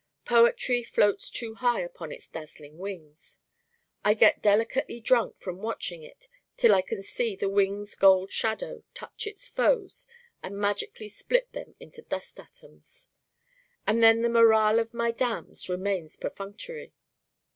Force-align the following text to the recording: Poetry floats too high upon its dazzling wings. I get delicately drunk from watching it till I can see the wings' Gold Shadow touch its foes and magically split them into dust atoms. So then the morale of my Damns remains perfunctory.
Poetry 0.25 0.81
floats 0.81 1.29
too 1.29 1.53
high 1.53 1.81
upon 1.81 2.11
its 2.11 2.27
dazzling 2.27 2.79
wings. 2.79 3.37
I 4.03 4.15
get 4.15 4.41
delicately 4.41 4.99
drunk 4.99 5.37
from 5.37 5.61
watching 5.61 6.01
it 6.01 6.27
till 6.57 6.73
I 6.73 6.81
can 6.81 7.03
see 7.03 7.35
the 7.35 7.47
wings' 7.47 7.93
Gold 7.95 8.31
Shadow 8.31 8.83
touch 8.95 9.27
its 9.27 9.47
foes 9.47 10.07
and 10.41 10.57
magically 10.57 11.07
split 11.07 11.51
them 11.51 11.75
into 11.79 12.01
dust 12.01 12.39
atoms. 12.39 13.09
So 13.87 13.93
then 13.93 14.23
the 14.23 14.29
morale 14.29 14.79
of 14.79 14.91
my 14.95 15.11
Damns 15.11 15.69
remains 15.69 16.17
perfunctory. 16.17 16.93